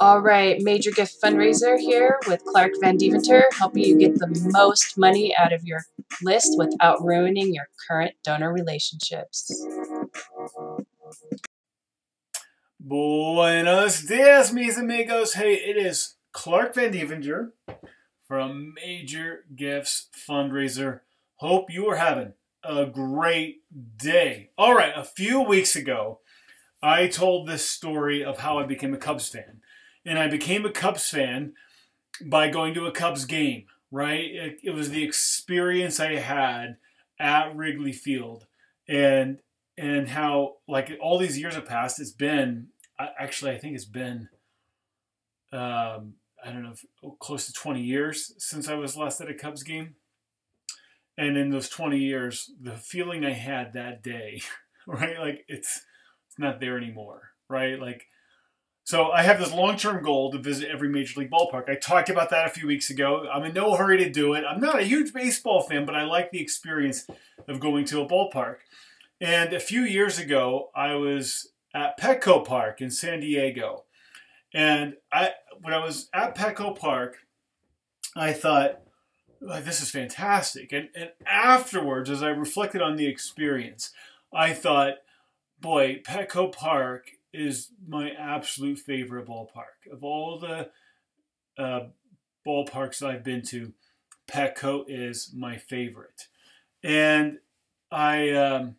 All 0.00 0.20
right, 0.20 0.60
major 0.60 0.90
gift 0.90 1.20
fundraiser 1.22 1.78
here 1.78 2.18
with 2.28 2.44
Clark 2.44 2.72
Van 2.80 2.96
Deventer, 2.96 3.44
helping 3.52 3.84
you 3.84 3.98
get 3.98 4.14
the 4.14 4.28
most 4.52 4.96
money 4.96 5.34
out 5.36 5.52
of 5.52 5.64
your 5.64 5.80
list 6.22 6.56
without 6.56 7.02
ruining 7.02 7.52
your 7.52 7.68
current 7.88 8.14
donor 8.24 8.52
relationships. 8.52 9.66
Buenos 12.78 14.02
dias, 14.02 14.52
mis 14.52 14.78
amigos. 14.78 15.34
Hey, 15.34 15.54
it 15.54 15.76
is 15.76 16.14
Clark 16.32 16.74
Van 16.76 16.92
Deventer 16.92 17.52
from 18.26 18.74
Major 18.74 19.44
Gifts 19.56 20.08
Fundraiser. 20.28 21.00
Hope 21.36 21.70
you 21.70 21.88
are 21.88 21.96
having 21.96 22.34
a 22.62 22.86
great 22.86 23.62
day. 23.96 24.50
All 24.56 24.74
right, 24.74 24.92
a 24.94 25.04
few 25.04 25.40
weeks 25.40 25.74
ago, 25.74 26.20
I 26.82 27.08
told 27.08 27.46
this 27.46 27.68
story 27.68 28.24
of 28.24 28.38
how 28.38 28.58
I 28.58 28.64
became 28.64 28.94
a 28.94 28.98
Cubs 28.98 29.28
fan. 29.28 29.60
And 30.06 30.18
I 30.18 30.28
became 30.28 30.64
a 30.64 30.70
Cubs 30.70 31.08
fan 31.08 31.54
by 32.24 32.48
going 32.48 32.74
to 32.74 32.86
a 32.86 32.92
Cubs 32.92 33.24
game, 33.24 33.64
right? 33.90 34.24
It, 34.24 34.58
it 34.62 34.70
was 34.70 34.90
the 34.90 35.04
experience 35.04 36.00
I 36.00 36.16
had 36.16 36.76
at 37.18 37.54
Wrigley 37.56 37.92
Field. 37.92 38.46
And 38.88 39.38
and 39.76 40.08
how 40.08 40.56
like 40.66 40.90
all 41.00 41.18
these 41.18 41.38
years 41.38 41.54
have 41.54 41.64
passed 41.64 42.00
it's 42.00 42.10
been 42.10 42.66
actually 42.98 43.52
I 43.52 43.58
think 43.58 43.76
it's 43.76 43.84
been 43.84 44.28
um, 45.52 46.14
I 46.44 46.50
don't 46.52 46.64
know 46.64 46.74
oh, 47.04 47.16
close 47.20 47.46
to 47.46 47.52
20 47.52 47.80
years 47.80 48.34
since 48.38 48.68
I 48.68 48.74
was 48.74 48.96
last 48.96 49.20
at 49.20 49.30
a 49.30 49.34
Cubs 49.34 49.62
game. 49.62 49.94
And 51.16 51.36
in 51.36 51.50
those 51.50 51.68
20 51.68 51.98
years 51.98 52.50
the 52.60 52.76
feeling 52.76 53.24
I 53.24 53.32
had 53.32 53.74
that 53.74 54.02
day 54.02 54.40
right? 54.86 55.18
Like 55.18 55.44
it's 55.48 55.84
not 56.38 56.60
there 56.60 56.76
anymore 56.76 57.32
right 57.48 57.80
like 57.80 58.06
so 58.88 59.10
I 59.10 59.22
have 59.22 59.38
this 59.38 59.52
long-term 59.52 60.02
goal 60.02 60.32
to 60.32 60.38
visit 60.38 60.70
every 60.70 60.88
major 60.88 61.20
league 61.20 61.30
ballpark. 61.30 61.68
I 61.68 61.74
talked 61.74 62.08
about 62.08 62.30
that 62.30 62.46
a 62.46 62.48
few 62.48 62.66
weeks 62.66 62.88
ago. 62.88 63.28
I'm 63.30 63.44
in 63.44 63.52
no 63.52 63.74
hurry 63.74 63.98
to 63.98 64.08
do 64.08 64.32
it. 64.32 64.44
I'm 64.48 64.62
not 64.62 64.78
a 64.78 64.82
huge 64.82 65.12
baseball 65.12 65.60
fan, 65.60 65.84
but 65.84 65.94
I 65.94 66.04
like 66.04 66.30
the 66.30 66.40
experience 66.40 67.06
of 67.46 67.60
going 67.60 67.84
to 67.84 68.00
a 68.00 68.08
ballpark. 68.08 68.60
And 69.20 69.52
a 69.52 69.60
few 69.60 69.82
years 69.82 70.18
ago, 70.18 70.70
I 70.74 70.94
was 70.94 71.50
at 71.74 72.00
Petco 72.00 72.42
Park 72.42 72.80
in 72.80 72.90
San 72.90 73.20
Diego. 73.20 73.84
And 74.54 74.94
I 75.12 75.32
when 75.60 75.74
I 75.74 75.84
was 75.84 76.08
at 76.14 76.34
Petco 76.34 76.74
Park, 76.78 77.18
I 78.16 78.32
thought, 78.32 78.80
this 79.40 79.82
is 79.82 79.90
fantastic. 79.90 80.72
And, 80.72 80.88
and 80.94 81.10
afterwards, 81.26 82.08
as 82.08 82.22
I 82.22 82.28
reflected 82.28 82.80
on 82.80 82.96
the 82.96 83.06
experience, 83.06 83.92
I 84.32 84.54
thought, 84.54 84.94
boy, 85.60 86.02
Petco 86.06 86.52
Park 86.52 87.10
is 87.32 87.70
my 87.86 88.10
absolute 88.10 88.78
favorite 88.78 89.26
ballpark. 89.26 89.92
Of 89.92 90.04
all 90.04 90.38
the 90.38 90.70
uh, 91.56 91.86
ballparks 92.46 93.02
I've 93.02 93.24
been 93.24 93.42
to, 93.46 93.72
Petco 94.30 94.84
is 94.86 95.32
my 95.34 95.56
favorite. 95.56 96.28
And 96.82 97.38
I 97.90 98.30
um, 98.30 98.76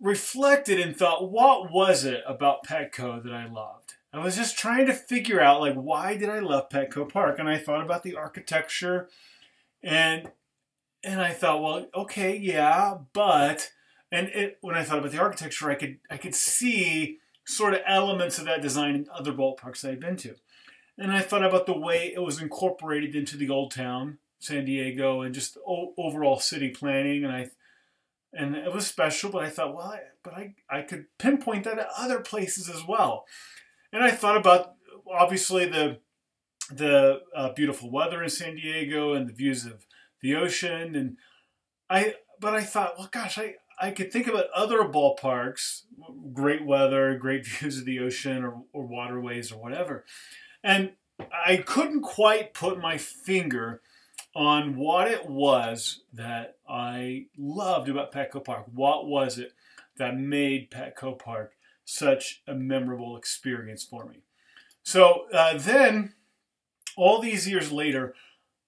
reflected 0.00 0.80
and 0.80 0.96
thought, 0.96 1.30
what 1.30 1.70
was 1.70 2.04
it 2.04 2.22
about 2.26 2.66
Petco 2.66 3.22
that 3.22 3.32
I 3.32 3.46
loved? 3.46 3.94
I 4.12 4.22
was 4.22 4.36
just 4.36 4.56
trying 4.56 4.86
to 4.86 4.94
figure 4.94 5.40
out, 5.40 5.60
like, 5.60 5.74
why 5.74 6.16
did 6.16 6.28
I 6.28 6.38
love 6.38 6.68
Petco 6.68 7.08
Park? 7.08 7.40
And 7.40 7.48
I 7.48 7.58
thought 7.58 7.82
about 7.82 8.04
the 8.04 8.14
architecture, 8.14 9.08
and 9.82 10.30
and 11.02 11.20
I 11.20 11.32
thought, 11.32 11.62
well, 11.62 11.86
okay, 11.94 12.36
yeah, 12.36 12.96
but 13.12 13.72
and 14.14 14.28
it, 14.28 14.58
when 14.60 14.76
I 14.76 14.84
thought 14.84 14.98
about 14.98 15.10
the 15.10 15.20
architecture, 15.20 15.70
I 15.70 15.74
could 15.74 15.98
I 16.10 16.16
could 16.16 16.34
see 16.34 17.18
sort 17.46 17.74
of 17.74 17.80
elements 17.86 18.38
of 18.38 18.44
that 18.46 18.62
design 18.62 18.94
in 18.94 19.08
other 19.12 19.32
ballparks 19.32 19.88
I'd 19.88 20.00
been 20.00 20.16
to. 20.18 20.36
And 20.96 21.12
I 21.12 21.20
thought 21.20 21.44
about 21.44 21.66
the 21.66 21.76
way 21.76 22.12
it 22.14 22.22
was 22.22 22.40
incorporated 22.40 23.16
into 23.16 23.36
the 23.36 23.50
old 23.50 23.72
town, 23.72 24.18
San 24.38 24.64
Diego, 24.64 25.22
and 25.22 25.34
just 25.34 25.58
o- 25.66 25.92
overall 25.98 26.38
city 26.38 26.70
planning. 26.70 27.24
And 27.24 27.32
I 27.32 27.50
and 28.32 28.56
it 28.56 28.72
was 28.72 28.86
special, 28.86 29.30
but 29.30 29.44
I 29.44 29.50
thought, 29.50 29.74
well, 29.74 29.88
I, 29.88 30.00
but 30.22 30.34
I, 30.34 30.54
I 30.70 30.82
could 30.82 31.06
pinpoint 31.18 31.64
that 31.64 31.78
at 31.78 31.88
other 31.96 32.20
places 32.20 32.68
as 32.68 32.84
well. 32.86 33.26
And 33.92 34.02
I 34.02 34.10
thought 34.10 34.36
about 34.36 34.74
obviously 35.10 35.66
the 35.66 35.98
the 36.70 37.20
uh, 37.36 37.52
beautiful 37.52 37.90
weather 37.90 38.22
in 38.22 38.30
San 38.30 38.56
Diego 38.56 39.12
and 39.12 39.28
the 39.28 39.34
views 39.34 39.66
of 39.66 39.86
the 40.20 40.34
ocean, 40.34 40.94
and 40.94 41.16
I 41.90 42.14
but 42.40 42.54
I 42.54 42.62
thought, 42.62 42.94
well, 42.98 43.08
gosh, 43.10 43.38
I 43.38 43.56
I 43.80 43.90
could 43.90 44.12
think 44.12 44.26
about 44.26 44.46
other 44.54 44.78
ballparks, 44.84 45.82
great 46.32 46.64
weather, 46.64 47.16
great 47.16 47.46
views 47.46 47.78
of 47.78 47.84
the 47.84 48.00
ocean 48.00 48.44
or, 48.44 48.62
or 48.72 48.86
waterways 48.86 49.52
or 49.52 49.60
whatever. 49.60 50.04
And 50.62 50.92
I 51.18 51.58
couldn't 51.58 52.02
quite 52.02 52.54
put 52.54 52.80
my 52.80 52.98
finger 52.98 53.80
on 54.34 54.76
what 54.76 55.08
it 55.08 55.28
was 55.28 56.02
that 56.12 56.56
I 56.68 57.26
loved 57.38 57.88
about 57.88 58.12
Petco 58.12 58.44
Park. 58.44 58.66
What 58.72 59.06
was 59.06 59.38
it 59.38 59.52
that 59.96 60.18
made 60.18 60.70
Petco 60.70 61.18
Park 61.18 61.52
such 61.84 62.42
a 62.46 62.54
memorable 62.54 63.16
experience 63.16 63.84
for 63.84 64.06
me? 64.06 64.22
So 64.82 65.26
uh, 65.32 65.56
then, 65.56 66.14
all 66.96 67.20
these 67.20 67.48
years 67.48 67.70
later, 67.70 68.14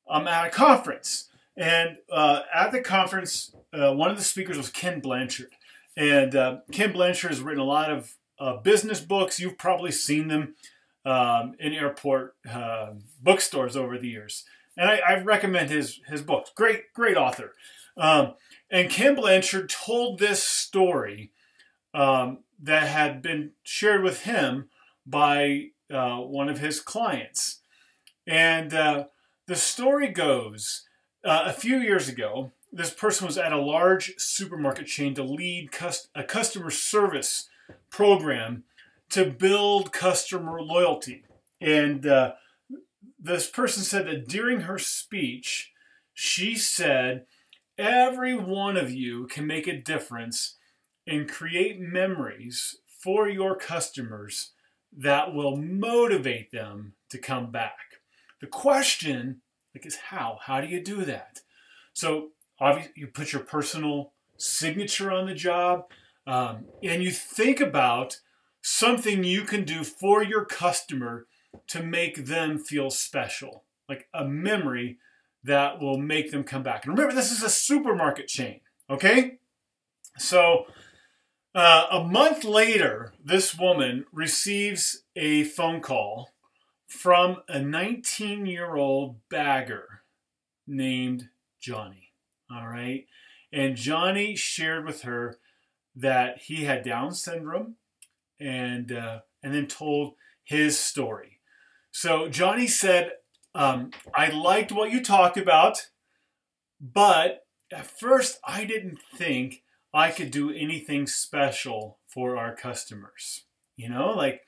I'm 0.08 0.28
at 0.28 0.46
a 0.46 0.50
conference 0.50 1.28
and 1.56 1.96
uh, 2.10 2.42
at 2.54 2.70
the 2.70 2.80
conference, 2.80 3.54
uh, 3.76 3.92
one 3.92 4.10
of 4.10 4.16
the 4.16 4.24
speakers 4.24 4.56
was 4.56 4.70
Ken 4.70 5.00
Blanchard. 5.00 5.50
And 5.96 6.34
uh, 6.34 6.58
Ken 6.72 6.92
Blanchard 6.92 7.30
has 7.30 7.40
written 7.40 7.60
a 7.60 7.64
lot 7.64 7.90
of 7.90 8.14
uh, 8.38 8.56
business 8.58 9.00
books. 9.00 9.40
You've 9.40 9.58
probably 9.58 9.92
seen 9.92 10.28
them 10.28 10.54
um, 11.04 11.54
in 11.58 11.72
airport 11.72 12.36
uh, 12.50 12.90
bookstores 13.20 13.76
over 13.76 13.98
the 13.98 14.08
years. 14.08 14.44
And 14.76 14.90
I, 14.90 15.00
I, 15.08 15.22
recommend 15.22 15.70
his, 15.70 16.00
his 16.08 16.20
books. 16.20 16.50
Great, 16.54 16.92
great 16.92 17.16
author. 17.16 17.52
Um, 17.96 18.34
and 18.70 18.90
Ken 18.90 19.14
Blanchard 19.14 19.70
told 19.70 20.18
this 20.18 20.42
story 20.42 21.30
um, 21.94 22.40
that 22.60 22.88
had 22.88 23.22
been 23.22 23.52
shared 23.62 24.02
with 24.02 24.24
him 24.24 24.68
by 25.06 25.68
uh, 25.90 26.16
one 26.16 26.48
of 26.48 26.58
his 26.58 26.80
clients. 26.80 27.60
And 28.26 28.72
the 29.46 29.54
story 29.54 30.08
goes 30.08 30.82
uh, 31.24 31.44
a 31.46 31.52
few 31.52 31.78
years 31.78 32.08
ago, 32.08 32.52
this 32.76 32.92
person 32.92 33.26
was 33.26 33.38
at 33.38 33.52
a 33.52 33.60
large 33.60 34.14
supermarket 34.18 34.86
chain 34.86 35.14
to 35.14 35.22
lead 35.22 35.72
cust- 35.72 36.08
a 36.14 36.22
customer 36.22 36.70
service 36.70 37.48
program 37.90 38.64
to 39.10 39.24
build 39.24 39.92
customer 39.92 40.60
loyalty. 40.60 41.24
And 41.60 42.06
uh, 42.06 42.32
this 43.18 43.48
person 43.48 43.82
said 43.82 44.06
that 44.06 44.28
during 44.28 44.62
her 44.62 44.78
speech, 44.78 45.72
she 46.12 46.54
said, 46.56 47.26
Every 47.78 48.34
one 48.34 48.76
of 48.76 48.90
you 48.90 49.26
can 49.26 49.46
make 49.46 49.66
a 49.66 49.80
difference 49.80 50.56
and 51.06 51.28
create 51.28 51.78
memories 51.78 52.78
for 52.86 53.28
your 53.28 53.54
customers 53.54 54.52
that 54.96 55.34
will 55.34 55.56
motivate 55.56 56.50
them 56.52 56.94
to 57.10 57.18
come 57.18 57.50
back. 57.50 58.00
The 58.40 58.46
question 58.46 59.42
like, 59.74 59.84
is 59.84 59.96
how? 60.08 60.38
How 60.42 60.62
do 60.62 60.68
you 60.68 60.82
do 60.82 61.04
that? 61.04 61.40
So, 61.92 62.30
obviously, 62.60 62.92
you 62.96 63.06
put 63.08 63.32
your 63.32 63.42
personal 63.42 64.12
signature 64.36 65.10
on 65.10 65.26
the 65.26 65.34
job, 65.34 65.84
um, 66.26 66.66
and 66.82 67.02
you 67.02 67.10
think 67.10 67.60
about 67.60 68.20
something 68.62 69.24
you 69.24 69.42
can 69.42 69.64
do 69.64 69.84
for 69.84 70.22
your 70.22 70.44
customer 70.44 71.26
to 71.68 71.82
make 71.82 72.26
them 72.26 72.58
feel 72.58 72.90
special, 72.90 73.64
like 73.88 74.08
a 74.12 74.24
memory 74.24 74.98
that 75.44 75.80
will 75.80 75.98
make 75.98 76.32
them 76.32 76.42
come 76.42 76.62
back. 76.62 76.84
And 76.84 76.96
remember, 76.96 77.14
this 77.14 77.30
is 77.30 77.42
a 77.42 77.48
supermarket 77.48 78.26
chain, 78.26 78.60
okay? 78.90 79.38
So, 80.18 80.66
uh, 81.54 81.86
a 81.90 82.04
month 82.04 82.44
later, 82.44 83.14
this 83.24 83.56
woman 83.56 84.04
receives 84.12 85.04
a 85.14 85.44
phone 85.44 85.80
call 85.80 86.34
from 86.86 87.38
a 87.48 87.60
19 87.60 88.46
year 88.46 88.74
old 88.74 89.16
bagger 89.30 90.02
named 90.66 91.28
Johnny. 91.60 92.05
All 92.50 92.66
right. 92.66 93.06
And 93.52 93.76
Johnny 93.76 94.36
shared 94.36 94.84
with 94.84 95.02
her 95.02 95.38
that 95.94 96.42
he 96.42 96.64
had 96.64 96.84
Down 96.84 97.12
syndrome 97.12 97.76
and, 98.38 98.92
uh, 98.92 99.20
and 99.42 99.54
then 99.54 99.66
told 99.66 100.14
his 100.44 100.78
story. 100.78 101.40
So 101.90 102.28
Johnny 102.28 102.66
said, 102.66 103.12
um, 103.54 103.90
I 104.14 104.28
liked 104.28 104.72
what 104.72 104.90
you 104.90 105.02
talked 105.02 105.38
about, 105.38 105.88
but 106.80 107.46
at 107.72 107.86
first 107.86 108.38
I 108.46 108.64
didn't 108.64 108.98
think 109.14 109.62
I 109.94 110.10
could 110.10 110.30
do 110.30 110.50
anything 110.50 111.06
special 111.06 111.98
for 112.06 112.36
our 112.36 112.54
customers. 112.54 113.44
You 113.76 113.88
know, 113.88 114.10
like 114.10 114.42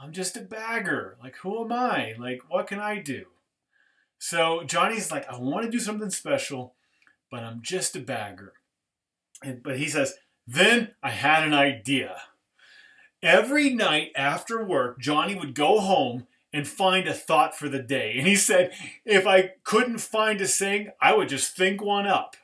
I'm 0.00 0.12
just 0.12 0.36
a 0.36 0.40
bagger. 0.40 1.18
Like, 1.22 1.36
who 1.36 1.64
am 1.64 1.72
I? 1.72 2.14
Like, 2.18 2.42
what 2.48 2.68
can 2.68 2.78
I 2.78 3.00
do? 3.00 3.26
So 4.18 4.62
Johnny's 4.64 5.10
like, 5.10 5.28
I 5.28 5.38
want 5.38 5.64
to 5.64 5.70
do 5.70 5.80
something 5.80 6.10
special, 6.10 6.74
but 7.30 7.42
I'm 7.42 7.60
just 7.62 7.96
a 7.96 8.00
bagger. 8.00 8.54
And, 9.42 9.62
but 9.62 9.78
he 9.78 9.88
says, 9.88 10.14
then 10.46 10.94
I 11.02 11.10
had 11.10 11.44
an 11.44 11.54
idea. 11.54 12.16
every 13.22 13.70
night 13.70 14.12
after 14.14 14.64
work, 14.64 15.00
Johnny 15.00 15.34
would 15.34 15.54
go 15.54 15.80
home 15.80 16.26
and 16.52 16.66
find 16.66 17.06
a 17.06 17.14
thought 17.14 17.56
for 17.56 17.68
the 17.68 17.82
day. 17.82 18.14
And 18.16 18.26
he 18.26 18.36
said, 18.36 18.72
if 19.04 19.26
I 19.26 19.52
couldn't 19.64 19.98
find 19.98 20.40
a 20.40 20.46
saying, 20.48 20.90
I 21.00 21.14
would 21.14 21.28
just 21.28 21.56
think 21.56 21.82
one 21.82 22.06
up. 22.06 22.36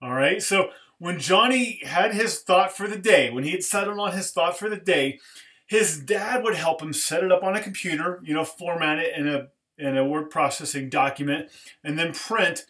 All 0.00 0.14
right. 0.14 0.42
So 0.42 0.70
when 0.98 1.20
Johnny 1.20 1.80
had 1.84 2.14
his 2.14 2.40
thought 2.40 2.76
for 2.76 2.88
the 2.88 2.98
day, 2.98 3.30
when 3.30 3.44
he 3.44 3.52
had 3.52 3.62
settled 3.62 3.98
on 3.98 4.12
his 4.12 4.32
thought 4.32 4.58
for 4.58 4.68
the 4.68 4.76
day, 4.76 5.20
his 5.66 6.00
dad 6.00 6.42
would 6.42 6.56
help 6.56 6.82
him 6.82 6.92
set 6.92 7.22
it 7.22 7.30
up 7.30 7.44
on 7.44 7.54
a 7.54 7.62
computer, 7.62 8.20
you 8.24 8.34
know, 8.34 8.44
format 8.44 8.98
it 8.98 9.16
in 9.16 9.28
a 9.28 9.48
in 9.78 9.96
a 9.96 10.04
word 10.04 10.30
processing 10.30 10.88
document, 10.90 11.48
and 11.82 11.98
then 11.98 12.12
print 12.12 12.66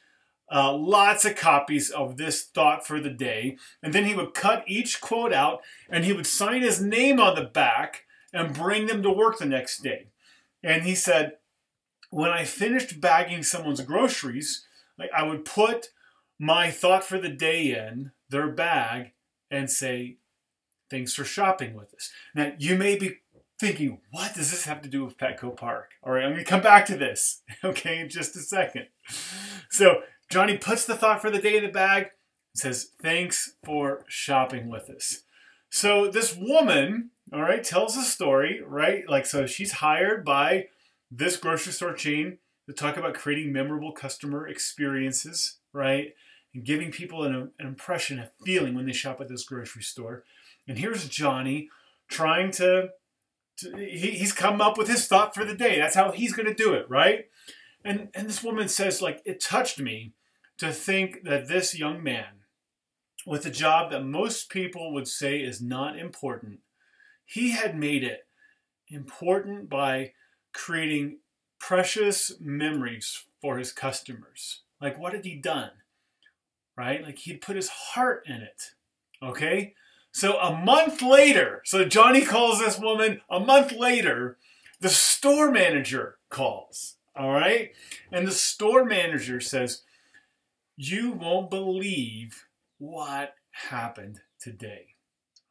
uh, 0.52 0.72
lots 0.76 1.24
of 1.24 1.34
copies 1.34 1.90
of 1.90 2.16
this 2.16 2.42
thought 2.42 2.86
for 2.86 3.00
the 3.00 3.10
day. 3.10 3.56
And 3.82 3.92
then 3.92 4.04
he 4.04 4.14
would 4.14 4.34
cut 4.34 4.64
each 4.66 5.00
quote 5.00 5.32
out 5.32 5.62
and 5.88 6.04
he 6.04 6.12
would 6.12 6.26
sign 6.26 6.62
his 6.62 6.80
name 6.80 7.18
on 7.18 7.34
the 7.34 7.44
back 7.44 8.04
and 8.32 8.54
bring 8.54 8.86
them 8.86 9.02
to 9.02 9.10
work 9.10 9.38
the 9.38 9.46
next 9.46 9.82
day. 9.82 10.08
And 10.62 10.82
he 10.82 10.94
said, 10.94 11.34
when 12.10 12.30
I 12.30 12.44
finished 12.44 13.00
bagging 13.00 13.42
someone's 13.42 13.80
groceries, 13.80 14.66
I 15.14 15.22
would 15.22 15.44
put 15.44 15.88
my 16.38 16.70
thought 16.70 17.04
for 17.04 17.18
the 17.18 17.30
day 17.30 17.70
in 17.70 18.12
their 18.28 18.48
bag 18.48 19.12
and 19.50 19.70
say, 19.70 20.18
thanks 20.90 21.14
for 21.14 21.24
shopping 21.24 21.74
with 21.74 21.94
us. 21.94 22.10
Now, 22.34 22.52
you 22.58 22.76
may 22.76 22.96
be 22.96 23.18
thinking, 23.58 23.98
what 24.10 24.34
does 24.34 24.50
this 24.50 24.64
have 24.64 24.82
to 24.82 24.88
do 24.88 25.04
with 25.04 25.16
Petco 25.16 25.56
Park? 25.56 25.92
All 26.02 26.12
right, 26.12 26.24
I'm 26.24 26.32
going 26.32 26.44
to 26.44 26.50
come 26.50 26.62
back 26.62 26.84
to 26.86 26.96
this, 26.96 27.42
okay, 27.64 28.00
in 28.00 28.08
just 28.08 28.36
a 28.36 28.40
second. 28.40 28.86
So, 29.70 30.02
Johnny 30.32 30.56
puts 30.56 30.86
the 30.86 30.96
thought 30.96 31.20
for 31.20 31.30
the 31.30 31.42
day 31.42 31.58
in 31.58 31.62
the 31.62 31.68
bag 31.68 32.04
and 32.04 32.10
says, 32.54 32.92
Thanks 33.02 33.56
for 33.62 34.02
shopping 34.08 34.70
with 34.70 34.88
us. 34.88 35.24
So 35.68 36.08
this 36.08 36.34
woman, 36.34 37.10
all 37.34 37.42
right, 37.42 37.62
tells 37.62 37.98
a 37.98 38.02
story, 38.02 38.62
right? 38.66 39.06
Like, 39.06 39.26
so 39.26 39.44
she's 39.44 39.72
hired 39.72 40.24
by 40.24 40.68
this 41.10 41.36
grocery 41.36 41.74
store 41.74 41.92
chain 41.92 42.38
to 42.66 42.72
talk 42.72 42.96
about 42.96 43.12
creating 43.12 43.52
memorable 43.52 43.92
customer 43.92 44.48
experiences, 44.48 45.58
right? 45.74 46.14
And 46.54 46.64
giving 46.64 46.90
people 46.90 47.24
an, 47.24 47.50
an 47.58 47.66
impression, 47.66 48.18
a 48.18 48.30
feeling 48.42 48.74
when 48.74 48.86
they 48.86 48.92
shop 48.92 49.20
at 49.20 49.28
this 49.28 49.44
grocery 49.44 49.82
store. 49.82 50.24
And 50.66 50.78
here's 50.78 51.06
Johnny 51.10 51.68
trying 52.08 52.52
to, 52.52 52.88
to 53.58 53.76
he, 53.76 54.12
he's 54.12 54.32
come 54.32 54.62
up 54.62 54.78
with 54.78 54.88
his 54.88 55.06
thought 55.06 55.34
for 55.34 55.44
the 55.44 55.54
day. 55.54 55.78
That's 55.78 55.94
how 55.94 56.10
he's 56.10 56.32
going 56.32 56.48
to 56.48 56.54
do 56.54 56.72
it, 56.72 56.88
right? 56.88 57.26
And, 57.84 58.08
and 58.14 58.26
this 58.26 58.42
woman 58.42 58.68
says, 58.68 59.02
like, 59.02 59.20
it 59.26 59.38
touched 59.38 59.78
me 59.78 60.14
to 60.62 60.72
think 60.72 61.24
that 61.24 61.48
this 61.48 61.76
young 61.76 62.04
man, 62.04 62.44
with 63.26 63.44
a 63.44 63.50
job 63.50 63.90
that 63.90 64.04
most 64.04 64.48
people 64.48 64.92
would 64.94 65.08
say 65.08 65.40
is 65.40 65.60
not 65.60 65.98
important, 65.98 66.60
he 67.24 67.50
had 67.50 67.76
made 67.76 68.04
it 68.04 68.28
important 68.86 69.68
by 69.68 70.12
creating 70.52 71.18
precious 71.58 72.30
memories 72.40 73.24
for 73.40 73.58
his 73.58 73.72
customers. 73.72 74.60
Like, 74.80 75.00
what 75.00 75.14
had 75.14 75.24
he 75.24 75.34
done? 75.34 75.72
Right? 76.78 77.02
Like, 77.02 77.18
he'd 77.18 77.40
put 77.40 77.56
his 77.56 77.68
heart 77.68 78.22
in 78.28 78.36
it. 78.36 78.62
Okay? 79.20 79.74
So, 80.12 80.38
a 80.38 80.56
month 80.56 81.02
later, 81.02 81.62
so 81.64 81.84
Johnny 81.84 82.20
calls 82.20 82.60
this 82.60 82.78
woman, 82.78 83.20
a 83.28 83.40
month 83.40 83.72
later, 83.72 84.38
the 84.80 84.90
store 84.90 85.50
manager 85.50 86.18
calls. 86.30 86.98
All 87.16 87.32
right? 87.32 87.72
And 88.12 88.28
the 88.28 88.32
store 88.32 88.84
manager 88.84 89.40
says, 89.40 89.82
you 90.82 91.12
won't 91.12 91.48
believe 91.48 92.46
what 92.78 93.34
happened 93.68 94.20
today. 94.40 94.86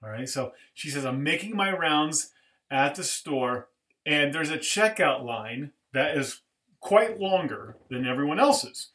All 0.04 0.10
right, 0.10 0.28
so 0.28 0.52
she 0.74 0.90
says, 0.90 1.06
I'm 1.06 1.24
making 1.24 1.56
my 1.56 1.72
rounds 1.72 2.32
at 2.70 2.96
the 2.96 3.04
store, 3.04 3.70
and 4.06 4.34
there's 4.34 4.50
a 4.50 4.58
checkout 4.58 5.24
line 5.24 5.72
that 5.94 6.18
is 6.18 6.42
quite 6.82 7.20
longer 7.20 7.78
than 7.90 8.06
everyone 8.06 8.40
else's. 8.40 8.90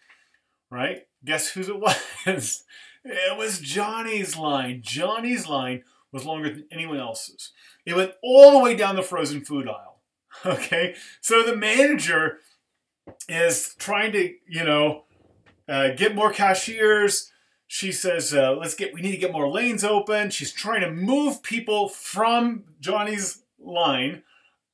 Right? 0.70 1.06
Guess 1.24 1.50
whose 1.50 1.68
it 1.68 1.80
was? 2.26 2.64
It 3.04 3.38
was 3.38 3.60
Johnny's 3.60 4.36
line. 4.36 4.82
Johnny's 4.82 5.48
line 5.48 5.84
was 6.12 6.26
longer 6.26 6.50
than 6.50 6.66
anyone 6.70 6.98
else's. 6.98 7.52
It 7.86 7.94
went 7.94 8.12
all 8.22 8.50
the 8.50 8.58
way 8.58 8.74
down 8.74 8.96
the 8.96 9.02
frozen 9.02 9.44
food 9.44 9.68
aisle. 9.68 9.94
Okay, 10.44 10.94
so 11.22 11.42
the 11.42 11.56
manager 11.56 12.40
is 13.26 13.74
trying 13.78 14.12
to, 14.12 14.34
you 14.46 14.64
know, 14.64 15.05
uh, 15.68 15.90
get 15.90 16.14
more 16.14 16.32
cashiers. 16.32 17.32
She 17.66 17.90
says, 17.90 18.32
uh, 18.32 18.52
let's 18.52 18.74
get, 18.74 18.94
we 18.94 19.00
need 19.00 19.12
to 19.12 19.16
get 19.16 19.32
more 19.32 19.50
lanes 19.50 19.82
open. 19.82 20.30
She's 20.30 20.52
trying 20.52 20.82
to 20.82 20.90
move 20.90 21.42
people 21.42 21.88
from 21.88 22.64
Johnny's 22.80 23.42
line 23.58 24.22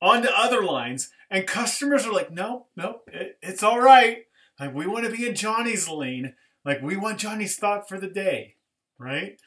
onto 0.01 0.29
other 0.29 0.63
lines. 0.63 1.09
And 1.31 1.47
customers 1.47 2.05
are 2.05 2.13
like, 2.13 2.31
no, 2.31 2.67
no, 2.75 3.01
it, 3.07 3.39
it's 3.41 3.63
all 3.63 3.81
right. 3.81 4.25
Like, 4.59 4.75
we 4.75 4.85
want 4.85 5.05
to 5.05 5.11
be 5.11 5.27
in 5.27 5.33
Johnny's 5.33 5.89
lane. 5.89 6.35
Like, 6.63 6.81
we 6.81 6.95
want 6.95 7.17
Johnny's 7.17 7.55
thought 7.55 7.89
for 7.89 7.99
the 7.99 8.07
day, 8.07 8.55
right? 8.99 9.37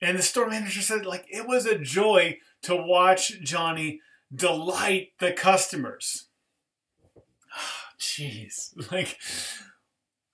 And 0.00 0.18
the 0.18 0.22
store 0.22 0.48
manager 0.48 0.82
said, 0.82 1.06
like, 1.06 1.26
it 1.30 1.46
was 1.46 1.66
a 1.66 1.78
joy 1.78 2.38
to 2.62 2.74
watch 2.74 3.40
Johnny 3.40 4.00
delight 4.34 5.12
the 5.20 5.32
customers. 5.32 6.26
Jeez. 8.00 8.90
like, 8.90 9.18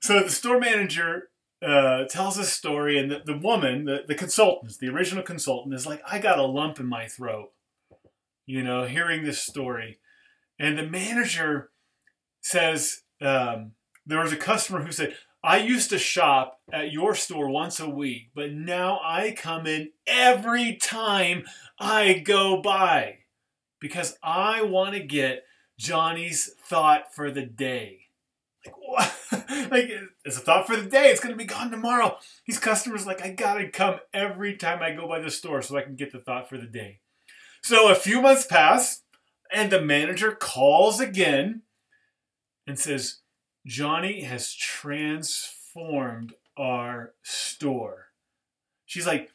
so 0.00 0.22
the 0.22 0.30
store 0.30 0.58
manager 0.58 1.30
uh, 1.62 2.04
tells 2.04 2.38
a 2.38 2.44
story, 2.44 2.98
and 2.98 3.10
the, 3.10 3.22
the 3.24 3.36
woman, 3.36 3.84
the, 3.84 3.98
the 4.06 4.14
consultant, 4.14 4.78
the 4.80 4.88
original 4.88 5.22
consultant, 5.22 5.74
is 5.74 5.86
like, 5.86 6.02
I 6.10 6.18
got 6.18 6.38
a 6.38 6.44
lump 6.44 6.80
in 6.80 6.86
my 6.86 7.06
throat, 7.06 7.52
you 8.46 8.62
know, 8.62 8.84
hearing 8.84 9.24
this 9.24 9.40
story. 9.40 9.98
And 10.58 10.78
the 10.78 10.86
manager 10.86 11.70
says, 12.40 13.02
um, 13.20 13.72
there 14.06 14.20
was 14.20 14.32
a 14.32 14.36
customer 14.36 14.82
who 14.82 14.92
said, 14.92 15.16
I 15.42 15.58
used 15.58 15.90
to 15.90 15.98
shop 15.98 16.60
at 16.72 16.92
your 16.92 17.14
store 17.14 17.48
once 17.48 17.80
a 17.80 17.88
week, 17.88 18.30
but 18.34 18.52
now 18.52 19.00
I 19.02 19.34
come 19.36 19.66
in 19.66 19.90
every 20.06 20.76
time 20.76 21.44
I 21.78 22.14
go 22.14 22.60
by 22.60 23.20
because 23.80 24.18
I 24.22 24.62
want 24.62 24.94
to 24.94 25.00
get 25.00 25.44
Johnny's 25.78 26.50
thought 26.62 27.14
for 27.14 27.30
the 27.30 27.46
day. 27.46 28.09
Like, 28.64 28.74
what? 28.78 29.16
like, 29.70 29.90
it's 30.24 30.36
a 30.36 30.40
thought 30.40 30.66
for 30.66 30.76
the 30.76 30.88
day. 30.88 31.10
It's 31.10 31.20
going 31.20 31.32
to 31.32 31.38
be 31.38 31.44
gone 31.44 31.70
tomorrow. 31.70 32.18
These 32.46 32.58
customers, 32.58 33.06
like, 33.06 33.22
I 33.22 33.30
got 33.30 33.54
to 33.54 33.70
come 33.70 34.00
every 34.12 34.56
time 34.56 34.82
I 34.82 34.92
go 34.92 35.08
by 35.08 35.20
the 35.20 35.30
store 35.30 35.62
so 35.62 35.76
I 35.76 35.82
can 35.82 35.96
get 35.96 36.12
the 36.12 36.18
thought 36.18 36.48
for 36.48 36.58
the 36.58 36.66
day. 36.66 37.00
So 37.62 37.90
a 37.90 37.94
few 37.94 38.20
months 38.20 38.46
pass, 38.46 39.02
and 39.52 39.70
the 39.70 39.80
manager 39.80 40.32
calls 40.32 41.00
again 41.00 41.62
and 42.66 42.78
says, 42.78 43.18
Johnny 43.66 44.22
has 44.22 44.54
transformed 44.54 46.34
our 46.56 47.14
store. 47.22 48.08
She's 48.86 49.06
like, 49.06 49.30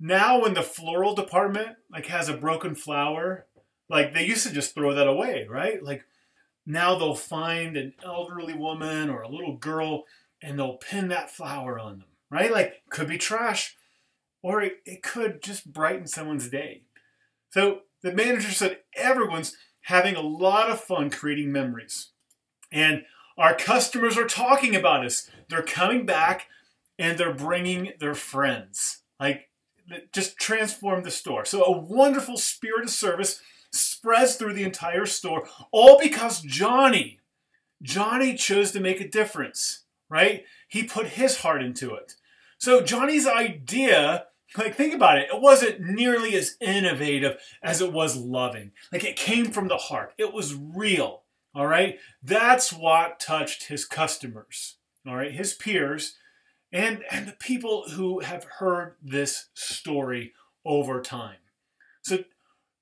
now 0.00 0.42
when 0.42 0.54
the 0.54 0.62
floral 0.62 1.14
department 1.14 1.76
like 1.90 2.06
has 2.06 2.28
a 2.28 2.36
broken 2.36 2.74
flower, 2.74 3.46
like 3.88 4.12
they 4.12 4.26
used 4.26 4.46
to 4.46 4.52
just 4.52 4.74
throw 4.74 4.94
that 4.94 5.06
away, 5.06 5.46
right? 5.48 5.82
Like 5.82 6.04
now 6.66 6.98
they'll 6.98 7.14
find 7.14 7.76
an 7.76 7.94
elderly 8.04 8.54
woman 8.54 9.10
or 9.10 9.22
a 9.22 9.28
little 9.28 9.56
girl 9.56 10.04
and 10.42 10.58
they'll 10.58 10.76
pin 10.76 11.08
that 11.08 11.30
flower 11.30 11.78
on 11.78 11.98
them, 11.98 12.08
right? 12.30 12.52
Like, 12.52 12.82
could 12.90 13.08
be 13.08 13.18
trash, 13.18 13.76
or 14.42 14.62
it, 14.62 14.74
it 14.84 15.02
could 15.02 15.42
just 15.42 15.72
brighten 15.72 16.06
someone's 16.06 16.48
day. 16.48 16.82
So 17.50 17.80
the 18.02 18.12
manager 18.12 18.50
said 18.50 18.80
everyone's 18.94 19.56
having 19.82 20.16
a 20.16 20.20
lot 20.20 20.70
of 20.70 20.80
fun 20.80 21.10
creating 21.10 21.52
memories. 21.52 22.10
And 22.70 23.04
our 23.38 23.54
customers 23.54 24.16
are 24.18 24.26
talking 24.26 24.74
about 24.76 25.04
us. 25.04 25.30
They're 25.48 25.62
coming 25.62 26.04
back 26.04 26.46
and 26.98 27.18
they're 27.18 27.34
bringing 27.34 27.92
their 28.00 28.14
friends. 28.14 29.02
Like, 29.18 29.48
just 30.12 30.38
transform 30.38 31.02
the 31.02 31.10
store. 31.10 31.44
So, 31.44 31.62
a 31.64 31.78
wonderful 31.78 32.36
spirit 32.36 32.84
of 32.84 32.90
service 32.90 33.40
spreads 34.04 34.36
through 34.36 34.52
the 34.52 34.64
entire 34.64 35.06
store, 35.06 35.48
all 35.72 35.98
because 35.98 36.42
Johnny, 36.42 37.20
Johnny 37.80 38.34
chose 38.34 38.70
to 38.72 38.78
make 38.78 39.00
a 39.00 39.08
difference, 39.08 39.84
right? 40.10 40.44
He 40.68 40.82
put 40.82 41.06
his 41.06 41.38
heart 41.38 41.62
into 41.62 41.94
it. 41.94 42.12
So 42.58 42.82
Johnny's 42.82 43.26
idea, 43.26 44.26
like 44.58 44.74
think 44.74 44.92
about 44.92 45.16
it, 45.16 45.28
it 45.32 45.40
wasn't 45.40 45.80
nearly 45.80 46.34
as 46.34 46.58
innovative 46.60 47.38
as 47.62 47.80
it 47.80 47.94
was 47.94 48.14
loving. 48.14 48.72
Like 48.92 49.04
it 49.04 49.16
came 49.16 49.46
from 49.46 49.68
the 49.68 49.78
heart. 49.78 50.12
It 50.18 50.34
was 50.34 50.54
real. 50.54 51.22
All 51.54 51.66
right? 51.66 51.98
That's 52.22 52.74
what 52.74 53.18
touched 53.18 53.68
his 53.68 53.86
customers. 53.86 54.76
All 55.08 55.16
right? 55.16 55.32
His 55.32 55.54
peers 55.54 56.16
and 56.70 57.02
and 57.10 57.26
the 57.26 57.32
people 57.32 57.84
who 57.92 58.20
have 58.20 58.44
heard 58.58 58.96
this 59.02 59.46
story 59.54 60.34
over 60.62 61.00
time. 61.00 61.36
So 62.02 62.18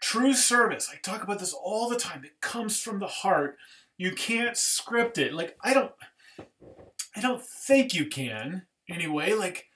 True 0.03 0.35
service, 0.35 0.91
I 0.93 0.97
talk 0.97 1.23
about 1.23 1.39
this 1.39 1.55
all 1.55 1.89
the 1.89 1.97
time. 1.97 2.25
It 2.25 2.41
comes 2.41 2.81
from 2.81 2.99
the 2.99 3.07
heart. 3.07 3.57
You 3.97 4.11
can't 4.11 4.57
script 4.57 5.17
it. 5.17 5.33
Like 5.33 5.57
I 5.63 5.73
don't 5.73 5.93
I 7.15 7.21
don't 7.21 7.41
think 7.41 7.95
you 7.95 8.07
can 8.07 8.63
anyway. 8.89 9.33
Like 9.33 9.67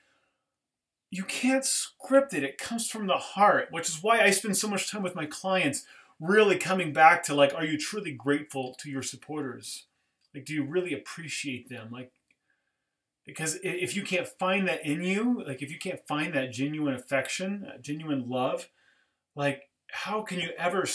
you 1.13 1.23
can't 1.23 1.65
script 1.65 2.35
it. 2.35 2.43
It 2.43 2.59
comes 2.59 2.91
from 2.91 3.07
the 3.07 3.17
heart, 3.17 3.69
which 3.71 3.89
is 3.89 4.03
why 4.03 4.21
I 4.21 4.31
spend 4.31 4.57
so 4.57 4.67
much 4.67 4.91
time 4.91 5.05
with 5.05 5.15
my 5.15 5.27
clients 5.27 5.85
really 6.19 6.57
coming 6.57 6.93
back 6.93 7.23
to 7.25 7.35
like, 7.35 7.55
are 7.55 7.65
you 7.65 7.79
truly 7.79 8.11
grateful 8.11 8.75
to 8.81 8.91
your 8.91 9.05
supporters? 9.05 9.85
Like, 10.35 10.45
do 10.45 10.55
you 10.55 10.65
really 10.65 10.93
appreciate 10.93 11.69
them? 11.69 11.91
Like, 11.93 12.11
because 13.25 13.61
if 13.63 13.95
you 13.95 14.03
can't 14.03 14.27
find 14.27 14.67
that 14.67 14.85
in 14.85 15.05
you, 15.05 15.45
like 15.47 15.63
if 15.63 15.71
you 15.71 15.79
can't 15.79 16.05
find 16.09 16.35
that 16.35 16.51
genuine 16.51 16.95
affection, 16.95 17.71
genuine 17.81 18.29
love, 18.29 18.69
like 19.37 19.69
how 19.91 20.23
can 20.23 20.39
you 20.41 20.51
ever 20.59 20.87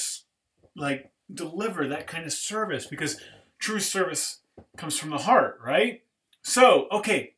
like 0.76 1.12
deliver 1.34 1.88
that 1.88 2.08
kind 2.08 2.26
of 2.26 2.34
service? 2.34 2.86
Because 2.86 3.20
true 3.60 3.80
service 3.80 4.42
comes 4.78 4.98
from 4.98 5.10
the 5.10 5.20
heart, 5.20 5.60
right? 5.64 6.02
So, 6.44 6.88
okay. 6.92 7.36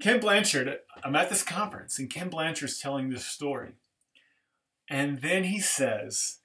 Ken 0.00 0.20
Blanchard, 0.20 0.78
I'm 1.02 1.16
at 1.16 1.30
this 1.30 1.42
conference, 1.42 1.98
and 1.98 2.10
Ken 2.10 2.28
Blanchard's 2.28 2.78
telling 2.78 3.10
this 3.10 3.24
story. 3.24 3.72
And 4.88 5.20
then 5.20 5.44
he 5.44 5.58
says, 5.58 6.38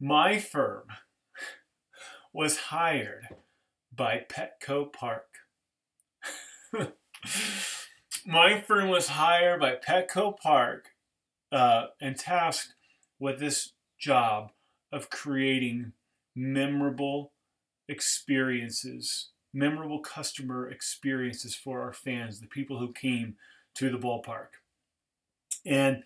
My 0.00 0.38
firm 0.38 0.84
was 2.32 2.58
hired 2.58 3.28
by 3.94 4.24
Petco 4.28 4.92
Park. 4.92 5.28
My 8.26 8.60
firm 8.60 8.88
was 8.88 9.08
hired 9.08 9.60
by 9.60 9.76
Petco 9.76 10.36
Park 10.36 10.88
uh, 11.52 11.86
and 12.00 12.16
tasked 12.16 12.74
with 13.18 13.40
this 13.40 13.72
job 13.98 14.50
of 14.92 15.10
creating 15.10 15.92
memorable 16.34 17.32
experiences, 17.88 19.30
memorable 19.52 20.00
customer 20.00 20.68
experiences 20.68 21.54
for 21.54 21.82
our 21.82 21.92
fans, 21.92 22.40
the 22.40 22.46
people 22.46 22.78
who 22.78 22.92
came 22.92 23.36
to 23.74 23.90
the 23.90 23.98
ballpark. 23.98 24.48
And 25.66 26.02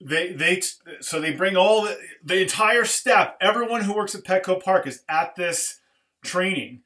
they 0.00 0.32
they 0.32 0.62
so 1.00 1.20
they 1.20 1.32
bring 1.32 1.56
all 1.56 1.82
the, 1.82 1.98
the 2.24 2.40
entire 2.40 2.84
staff, 2.84 3.34
everyone 3.40 3.82
who 3.82 3.94
works 3.94 4.14
at 4.14 4.24
Petco 4.24 4.62
Park 4.62 4.86
is 4.86 5.02
at 5.08 5.36
this 5.36 5.80
training, 6.24 6.80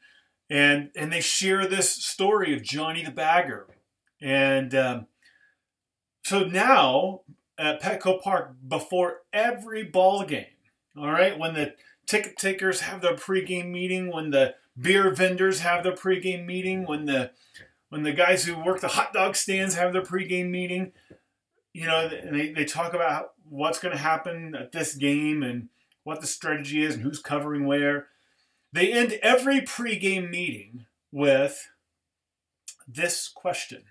and 0.51 0.91
and 0.97 1.13
they 1.13 1.21
share 1.21 1.67
this 1.67 1.91
story 1.91 2.55
of 2.55 2.63
Johnny 2.63 3.05
the 3.05 3.13
Bagger, 3.13 3.67
and 4.21 4.75
um, 4.75 5.07
so 6.25 6.45
now 6.45 7.21
at 7.59 7.81
Petco 7.81 8.21
Park 8.21 8.57
before 8.67 9.21
every 9.33 9.85
ball 9.85 10.25
game, 10.25 10.47
all 10.97 11.11
right, 11.11 11.39
when 11.39 11.55
the 11.55 11.75
ticket 12.07 12.37
takers 12.37 12.81
have 12.81 13.01
their 13.01 13.15
pregame 13.15 13.71
meeting, 13.71 14.13
when 14.13 14.31
the 14.31 14.55
beer 14.79 15.11
vendors 15.11 15.61
have 15.61 15.83
their 15.83 15.93
pregame 15.95 16.47
meeting, 16.47 16.87
when 16.87 17.07
the 17.07 17.31
when 17.89 18.03
the 18.03 18.13
guys 18.13 18.45
who 18.45 18.59
work 18.59 18.81
the 18.81 18.89
hot 18.89 19.13
dog 19.13 19.37
stands 19.37 19.75
have 19.77 19.93
their 19.93 20.03
pregame 20.03 20.51
meeting, 20.51 20.93
you 21.73 21.87
know, 21.87 22.09
they, 22.09 22.51
they 22.51 22.65
talk 22.65 22.93
about 22.93 23.33
what's 23.49 23.79
going 23.79 23.95
to 23.95 24.01
happen 24.01 24.55
at 24.55 24.73
this 24.73 24.95
game 24.95 25.43
and 25.43 25.69
what 26.03 26.21
the 26.21 26.27
strategy 26.27 26.83
is 26.83 26.95
and 26.95 27.03
who's 27.03 27.21
covering 27.21 27.67
where. 27.67 28.09
They 28.73 28.93
end 28.93 29.13
every 29.23 29.61
pregame 29.61 30.31
meeting 30.31 30.87
with 31.13 31.69
this 32.89 33.29
question 33.29 33.85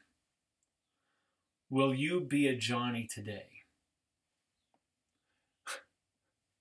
Will 1.70 1.94
you 1.94 2.22
be 2.22 2.48
a 2.48 2.56
Johnny 2.56 3.08
today? 3.12 3.53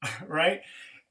right? 0.29 0.63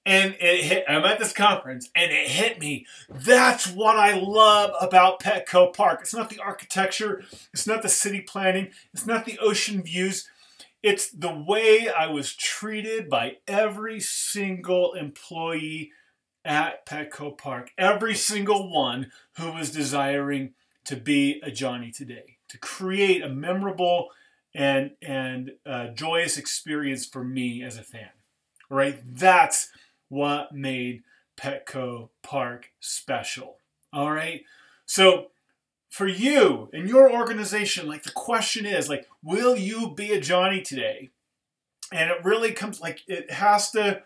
And 0.06 0.36
it 0.40 0.64
hit, 0.64 0.86
I'm 0.88 1.06
at 1.06 1.20
this 1.20 1.34
conference 1.34 1.90
and 1.94 2.12
it 2.12 2.28
hit 2.28 2.60
me. 2.60 2.88
That's 3.08 3.68
what 3.68 3.98
I 3.98 4.18
love 4.18 4.72
about 4.82 5.20
Petco 5.20 5.74
Park. 5.74 6.00
It's 6.02 6.14
not 6.14 6.30
the 6.30 6.40
architecture, 6.40 7.24
it's 7.54 7.68
not 7.68 7.84
the 7.84 7.90
city 7.90 8.22
planning, 8.22 8.70
it's 8.94 9.06
not 9.06 9.26
the 9.26 9.38
ocean 9.40 9.84
views. 9.84 10.28
It's 10.82 11.12
the 11.12 11.32
way 11.48 11.90
I 11.90 12.08
was 12.08 12.34
treated 12.34 13.08
by 13.08 13.38
every 13.48 14.00
single 14.00 14.94
employee 14.94 15.92
at 16.44 16.88
Petco 16.88 17.38
Park. 17.38 17.70
Every 17.78 18.16
single 18.16 18.74
one 18.74 19.12
who 19.38 19.52
was 19.52 19.72
desiring 19.72 20.54
to 20.86 20.96
be 20.96 21.40
a 21.44 21.52
Johnny 21.52 21.92
today, 21.92 22.38
to 22.50 22.58
create 22.58 23.22
a 23.22 23.30
memorable 23.30 24.10
and, 24.56 24.92
and 25.04 25.52
uh, 25.68 25.90
joyous 25.90 26.38
experience 26.38 27.06
for 27.06 27.24
me 27.24 27.64
as 27.64 27.78
a 27.78 27.84
fan. 27.84 28.10
Right? 28.72 29.02
That's 29.06 29.70
what 30.10 30.54
made 30.54 31.04
Petco 31.38 32.10
Park 32.24 32.72
special. 32.80 33.58
All 33.94 34.12
right. 34.12 34.44
So 34.86 35.28
for 35.90 36.08
you 36.08 36.70
and 36.74 36.88
your 36.88 37.12
organization, 37.12 37.88
like 37.88 38.04
the 38.04 38.12
question 38.12 38.66
is 38.66 38.90
like, 38.90 39.08
will 39.22 39.56
you 39.58 39.94
be 39.94 40.14
a 40.14 40.22
Johnny 40.22 40.62
today? 40.62 41.12
And 41.92 42.10
it 42.10 42.24
really 42.24 42.54
comes 42.54 42.80
like 42.80 43.02
it 43.08 43.32
has 43.32 43.72
to, 43.72 44.02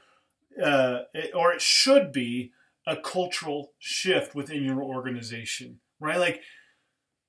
uh, 0.62 1.00
it, 1.14 1.32
or 1.36 1.54
it 1.54 1.62
should 1.62 2.12
be 2.12 2.52
a 2.88 2.96
cultural 2.96 3.72
shift 3.78 4.34
within 4.34 4.64
your 4.64 4.82
organization, 4.82 5.80
right? 6.00 6.18
Like, 6.18 6.42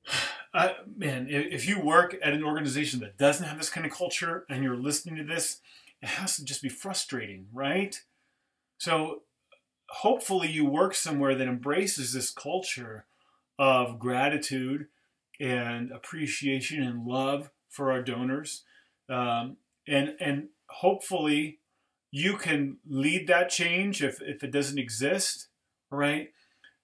uh, 0.54 0.70
man, 0.96 1.26
if 1.28 1.68
you 1.68 1.80
work 1.80 2.16
at 2.22 2.32
an 2.32 2.42
organization 2.42 3.00
that 3.00 3.18
doesn't 3.18 3.46
have 3.46 3.58
this 3.58 3.68
kind 3.68 3.86
of 3.86 3.92
culture 3.92 4.46
and 4.48 4.62
you're 4.62 4.76
listening 4.76 5.16
to 5.16 5.24
this, 5.24 5.60
it 6.02 6.08
has 6.08 6.36
to 6.36 6.44
just 6.44 6.62
be 6.62 6.68
frustrating, 6.68 7.46
right? 7.52 8.00
So 8.78 9.22
hopefully 9.88 10.48
you 10.48 10.64
work 10.64 10.94
somewhere 10.94 11.34
that 11.34 11.48
embraces 11.48 12.12
this 12.12 12.30
culture 12.30 13.06
of 13.58 13.98
gratitude 13.98 14.86
and 15.40 15.90
appreciation 15.90 16.82
and 16.82 17.06
love 17.06 17.50
for 17.68 17.90
our 17.90 18.02
donors. 18.02 18.64
Um, 19.08 19.56
and, 19.86 20.14
and 20.20 20.48
hopefully 20.68 21.60
you 22.10 22.36
can 22.36 22.78
lead 22.88 23.26
that 23.28 23.50
change 23.50 24.02
if, 24.02 24.20
if 24.22 24.42
it 24.42 24.50
doesn't 24.50 24.78
exist, 24.78 25.48
right? 25.90 26.32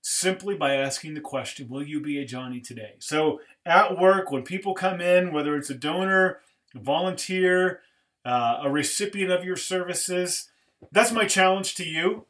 Simply 0.00 0.54
by 0.54 0.74
asking 0.74 1.14
the 1.14 1.20
question, 1.20 1.68
will 1.68 1.82
you 1.82 2.00
be 2.00 2.18
a 2.18 2.24
Johnny 2.24 2.60
today? 2.60 2.94
So 2.98 3.40
at 3.64 3.98
work, 3.98 4.30
when 4.30 4.42
people 4.42 4.74
come 4.74 5.00
in, 5.00 5.32
whether 5.32 5.56
it's 5.56 5.70
a 5.70 5.74
donor, 5.74 6.40
a 6.74 6.80
volunteer, 6.80 7.80
uh, 8.24 8.60
a 8.62 8.70
recipient 8.70 9.30
of 9.30 9.44
your 9.44 9.56
services, 9.56 10.50
that's 10.90 11.12
my 11.12 11.26
challenge 11.26 11.74
to 11.76 11.84
you 11.84 12.26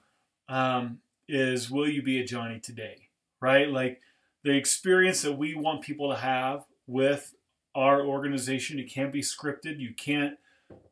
um, 0.49 0.99
is 1.29 1.71
will 1.71 1.89
you 1.89 2.03
be 2.03 2.21
a 2.21 2.25
Johnny 2.25 2.61
today? 2.61 3.09
Right? 3.41 3.69
Like 3.69 4.01
the 4.43 4.53
experience 4.53 5.23
that 5.23 5.39
we 5.39 5.55
want 5.55 5.83
people 5.83 6.11
to 6.11 6.17
have 6.17 6.65
with 6.87 7.35
our 7.75 8.05
organization, 8.05 8.79
it 8.79 8.91
can't 8.91 9.13
be 9.13 9.23
scripted. 9.23 9.79
You 9.79 9.95
can't 9.95 10.39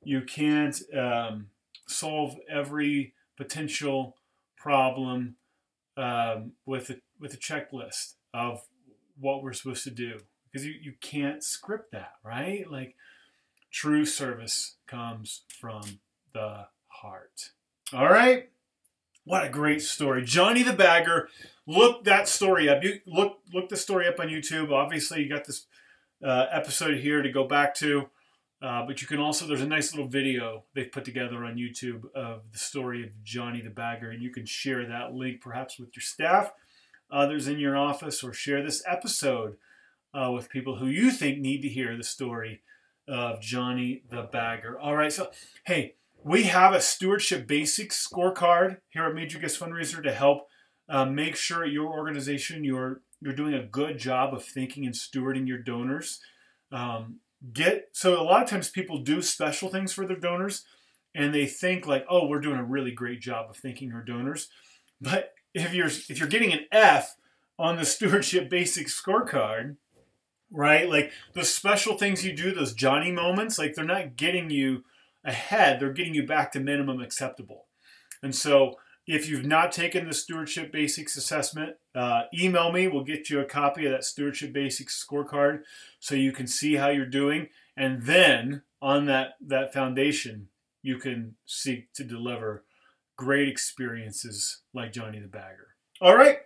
you 0.02 0.22
can't 0.22 0.80
um, 0.96 1.48
solve 1.86 2.36
every 2.48 3.14
potential 3.36 4.16
problem 4.56 5.36
um, 5.96 6.52
with 6.66 6.90
a, 6.90 7.00
with 7.18 7.34
a 7.34 7.38
checklist 7.38 8.14
of 8.34 8.62
what 9.18 9.42
we're 9.42 9.52
supposed 9.52 9.84
to 9.84 9.90
do 9.90 10.20
because 10.50 10.66
you, 10.66 10.74
you 10.80 10.94
can't 11.00 11.42
script 11.42 11.92
that, 11.92 12.14
right? 12.24 12.70
Like 12.70 12.94
true 13.70 14.04
service 14.04 14.76
comes 14.86 15.42
from 15.48 16.00
the 16.32 16.66
heart. 16.88 17.50
All 17.92 18.08
right. 18.08 18.50
What 19.24 19.44
a 19.44 19.50
great 19.50 19.82
story. 19.82 20.24
Johnny 20.24 20.62
the 20.62 20.72
Bagger. 20.72 21.28
Look 21.66 22.04
that 22.04 22.28
story 22.28 22.68
up. 22.68 22.82
You 22.82 23.00
look 23.06 23.38
look 23.52 23.68
the 23.68 23.76
story 23.76 24.08
up 24.08 24.18
on 24.18 24.28
YouTube. 24.28 24.72
Obviously, 24.72 25.22
you 25.22 25.28
got 25.28 25.44
this 25.44 25.66
uh, 26.24 26.46
episode 26.50 26.98
here 26.98 27.22
to 27.22 27.30
go 27.30 27.44
back 27.44 27.74
to. 27.76 28.08
Uh, 28.62 28.84
but 28.86 29.00
you 29.00 29.08
can 29.08 29.18
also, 29.18 29.46
there's 29.46 29.62
a 29.62 29.66
nice 29.66 29.94
little 29.94 30.08
video 30.08 30.64
they've 30.74 30.92
put 30.92 31.04
together 31.04 31.44
on 31.44 31.56
YouTube 31.56 32.12
of 32.14 32.42
the 32.52 32.58
story 32.58 33.02
of 33.02 33.24
Johnny 33.24 33.62
the 33.62 33.70
Bagger, 33.70 34.10
and 34.10 34.22
you 34.22 34.30
can 34.30 34.44
share 34.44 34.86
that 34.86 35.14
link 35.14 35.40
perhaps 35.40 35.78
with 35.78 35.96
your 35.96 36.02
staff, 36.02 36.52
others 37.10 37.48
in 37.48 37.58
your 37.58 37.74
office, 37.74 38.22
or 38.22 38.34
share 38.34 38.62
this 38.62 38.82
episode 38.86 39.56
uh, 40.12 40.30
with 40.30 40.50
people 40.50 40.76
who 40.76 40.88
you 40.88 41.10
think 41.10 41.38
need 41.38 41.62
to 41.62 41.68
hear 41.68 41.96
the 41.96 42.04
story 42.04 42.60
of 43.10 43.40
Johnny 43.40 44.02
the 44.10 44.28
Bagger. 44.32 44.78
All 44.78 44.96
right, 44.96 45.12
so 45.12 45.30
hey, 45.66 45.94
we 46.22 46.44
have 46.44 46.72
a 46.72 46.80
stewardship 46.80 47.46
basics 47.46 48.06
scorecard 48.06 48.78
here 48.88 49.04
at 49.04 49.14
Major 49.14 49.38
Gifts 49.38 49.58
Fundraiser 49.58 50.02
to 50.02 50.12
help 50.12 50.46
uh, 50.88 51.04
make 51.04 51.36
sure 51.36 51.64
your 51.64 51.92
organization 51.92 52.64
you're 52.64 53.02
you're 53.20 53.34
doing 53.34 53.54
a 53.54 53.62
good 53.62 53.98
job 53.98 54.32
of 54.32 54.44
thinking 54.44 54.86
and 54.86 54.94
stewarding 54.94 55.46
your 55.46 55.58
donors. 55.58 56.20
Um, 56.72 57.20
get 57.52 57.88
so 57.92 58.20
a 58.20 58.24
lot 58.24 58.42
of 58.42 58.48
times 58.48 58.70
people 58.70 58.98
do 58.98 59.22
special 59.22 59.68
things 59.68 59.92
for 59.92 60.06
their 60.06 60.18
donors, 60.18 60.64
and 61.14 61.34
they 61.34 61.46
think 61.46 61.86
like, 61.86 62.06
oh, 62.08 62.26
we're 62.26 62.40
doing 62.40 62.58
a 62.58 62.64
really 62.64 62.92
great 62.92 63.20
job 63.20 63.50
of 63.50 63.56
thanking 63.56 63.92
our 63.92 64.02
donors. 64.02 64.48
But 65.00 65.32
if 65.52 65.74
you're 65.74 65.86
if 65.86 66.18
you're 66.18 66.28
getting 66.28 66.52
an 66.52 66.66
F 66.70 67.16
on 67.58 67.76
the 67.76 67.84
stewardship 67.84 68.48
basics 68.48 69.00
scorecard, 69.00 69.76
right? 70.50 70.88
Like 70.88 71.12
the 71.34 71.44
special 71.44 71.96
things 71.96 72.24
you 72.24 72.32
do, 72.32 72.52
those 72.52 72.74
Johnny 72.74 73.12
moments, 73.12 73.58
like 73.58 73.74
they're 73.74 73.84
not 73.84 74.16
getting 74.16 74.50
you 74.50 74.84
ahead, 75.24 75.80
they're 75.80 75.92
getting 75.92 76.14
you 76.14 76.26
back 76.26 76.52
to 76.52 76.60
minimum 76.60 77.00
acceptable. 77.00 77.66
And 78.22 78.34
so 78.34 78.76
If 79.06 79.28
you've 79.28 79.44
not 79.44 79.72
taken 79.72 80.06
the 80.06 80.14
Stewardship 80.14 80.70
Basics 80.70 81.16
assessment, 81.16 81.74
uh, 81.96 82.22
email 82.32 82.70
me. 82.70 82.86
We'll 82.86 83.02
get 83.02 83.28
you 83.28 83.40
a 83.40 83.44
copy 83.44 83.84
of 83.84 83.90
that 83.90 84.04
Stewardship 84.04 84.52
Basics 84.52 85.04
scorecard 85.04 85.62
so 85.98 86.14
you 86.14 86.30
can 86.30 86.46
see 86.46 86.76
how 86.76 86.90
you're 86.90 87.06
doing. 87.06 87.48
And 87.76 88.02
then 88.02 88.62
on 88.80 89.06
that, 89.06 89.30
that 89.44 89.72
foundation, 89.72 90.48
you 90.82 90.98
can 90.98 91.34
seek 91.44 91.92
to 91.94 92.04
deliver 92.04 92.62
great 93.16 93.48
experiences 93.48 94.60
like 94.72 94.92
Johnny 94.92 95.18
the 95.18 95.26
Bagger. 95.26 95.74
All 96.00 96.16
right. 96.16 96.38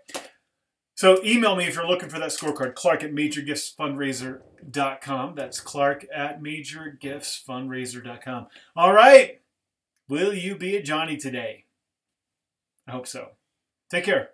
So 0.96 1.18
email 1.24 1.56
me 1.56 1.64
if 1.64 1.74
you're 1.74 1.88
looking 1.88 2.08
for 2.08 2.20
that 2.20 2.30
scorecard, 2.30 2.74
clark 2.74 3.02
at 3.02 3.10
majorgiftsfundraiser.com. 3.12 5.34
That's 5.34 5.60
clark 5.60 6.06
at 6.14 6.40
majorgiftsfundraiser.com. 6.40 8.46
All 8.76 8.92
right. 8.92 9.40
Will 10.08 10.32
you 10.34 10.56
be 10.56 10.76
a 10.76 10.82
Johnny 10.82 11.16
today? 11.16 11.64
I 12.86 12.92
hope 12.92 13.08
so. 13.08 13.30
Take 13.90 14.04
care. 14.04 14.30